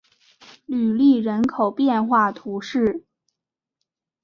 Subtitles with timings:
[0.65, 3.05] 吕利人口变化图示